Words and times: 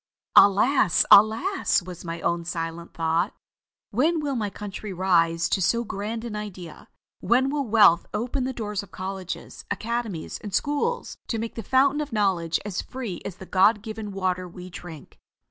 "Alas! 0.35 1.05
alas!" 1.11 1.83
was 1.83 2.03
my 2.03 2.21
own 2.21 2.43
silent 2.43 2.91
thought. 2.95 3.35
"When 3.91 4.19
will 4.19 4.33
my 4.35 4.49
country 4.49 4.91
rise 4.91 5.47
to 5.49 5.61
so 5.61 5.83
grand 5.83 6.25
an 6.25 6.35
idea. 6.35 6.87
When 7.19 7.51
will 7.51 7.67
wealth 7.67 8.07
open 8.11 8.43
the 8.43 8.51
doors 8.51 8.81
of 8.81 8.89
colleges, 8.89 9.63
academies, 9.69 10.39
and 10.39 10.55
schools, 10.55 11.17
and 11.31 11.39
make 11.39 11.53
the 11.53 11.61
Fountain 11.61 12.01
of 12.01 12.11
Knowledge 12.11 12.59
as 12.65 12.81
free 12.81 13.21
as 13.25 13.35
the 13.35 13.45
God 13.45 13.83
given 13.83 14.09
water 14.11 14.47
we 14.47 14.71
drink." 14.71 15.19